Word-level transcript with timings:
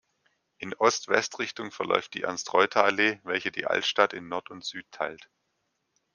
In 0.57 0.73
Ost-West-Richtung 0.73 1.69
verläuft 1.69 2.15
die 2.15 2.23
Ernst-Reuter-Allee, 2.23 3.19
welche 3.23 3.51
die 3.51 3.67
Altstadt 3.67 4.13
in 4.13 4.29
Nord 4.29 4.49
und 4.49 4.65
Süd 4.65 4.87
teilt. 4.89 5.29